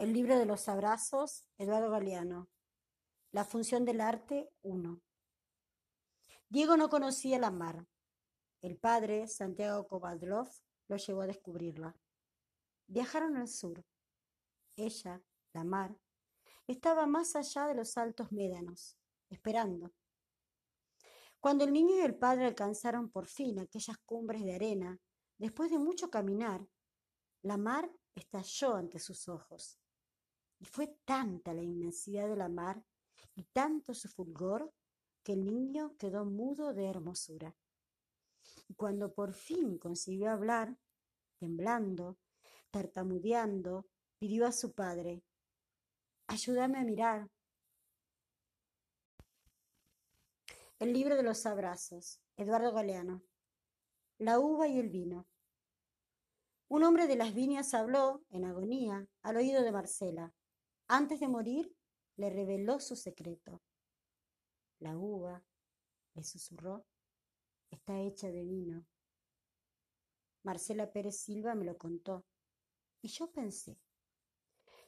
[0.00, 2.48] El libro de los abrazos, Eduardo Galeano.
[3.32, 4.98] La función del arte, 1.
[6.48, 7.86] Diego no conocía la mar.
[8.62, 10.48] El padre, Santiago Kovadlov,
[10.88, 11.94] lo llevó a descubrirla.
[12.86, 13.84] Viajaron al sur.
[14.74, 15.22] Ella,
[15.52, 15.94] la mar,
[16.66, 18.96] estaba más allá de los altos médanos,
[19.28, 19.92] esperando.
[21.40, 24.98] Cuando el niño y el padre alcanzaron por fin aquellas cumbres de arena,
[25.36, 26.66] después de mucho caminar,
[27.42, 29.79] la mar estalló ante sus ojos.
[30.60, 32.84] Y fue tanta la inmensidad de la mar
[33.34, 34.72] y tanto su fulgor
[35.22, 37.56] que el niño quedó mudo de hermosura.
[38.68, 40.76] Y cuando por fin consiguió hablar,
[41.38, 42.18] temblando,
[42.70, 43.86] tartamudeando,
[44.18, 45.24] pidió a su padre,
[46.26, 47.30] ayúdame a mirar.
[50.78, 53.22] El libro de los abrazos, Eduardo Galeano.
[54.18, 55.26] La uva y el vino.
[56.68, 60.32] Un hombre de las viñas habló, en agonía, al oído de Marcela.
[60.92, 61.72] Antes de morir,
[62.16, 63.62] le reveló su secreto.
[64.80, 65.40] La uva,
[66.14, 66.84] le susurró,
[67.70, 68.84] está hecha de vino.
[70.42, 72.26] Marcela Pérez Silva me lo contó.
[73.02, 73.78] Y yo pensé,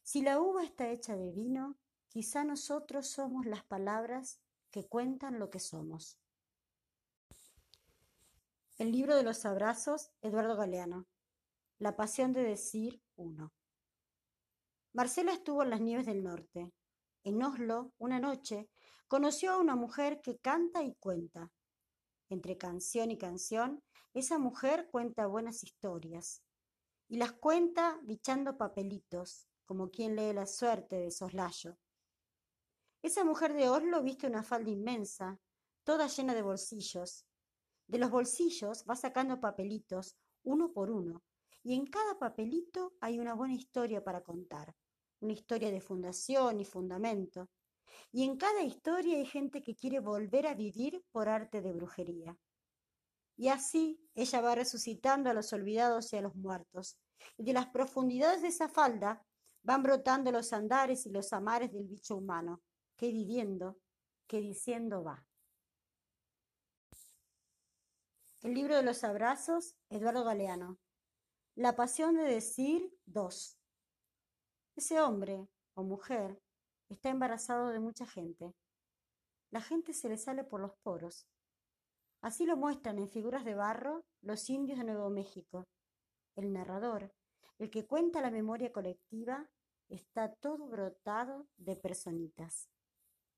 [0.03, 1.79] si la uva está hecha de vino,
[2.09, 4.41] quizá nosotros somos las palabras
[4.73, 6.19] que cuentan lo que somos.
[8.77, 11.07] El libro de los abrazos, Eduardo Galeano.
[11.79, 13.53] La pasión de decir uno.
[14.95, 16.71] Marcela estuvo en las nieves del norte.
[17.25, 18.69] En Oslo, una noche,
[19.09, 21.51] conoció a una mujer que canta y cuenta.
[22.29, 26.43] Entre canción y canción, esa mujer cuenta buenas historias.
[27.09, 31.79] Y las cuenta bichando papelitos, como quien lee la suerte de soslayo.
[33.01, 35.41] Esa mujer de Oslo viste una falda inmensa,
[35.85, 37.25] toda llena de bolsillos.
[37.87, 41.23] De los bolsillos va sacando papelitos, uno por uno,
[41.63, 44.75] y en cada papelito hay una buena historia para contar
[45.23, 47.49] una historia de fundación y fundamento.
[48.11, 52.37] Y en cada historia hay gente que quiere volver a vivir por arte de brujería.
[53.37, 56.99] Y así ella va resucitando a los olvidados y a los muertos.
[57.37, 59.25] Y de las profundidades de esa falda
[59.63, 62.61] van brotando los andares y los amares del bicho humano,
[62.97, 63.79] que viviendo,
[64.27, 65.25] que diciendo va.
[68.43, 70.79] El libro de los abrazos, Eduardo Galeano.
[71.55, 73.62] La pasión de decir dos.
[74.75, 76.41] Ese hombre o mujer
[76.89, 78.55] está embarazado de mucha gente.
[79.51, 81.27] La gente se le sale por los poros.
[82.23, 85.69] Así lo muestran en figuras de barro los indios de Nuevo México.
[86.37, 87.13] El narrador,
[87.59, 89.51] el que cuenta la memoria colectiva,
[89.91, 92.71] está todo brotado de personitas.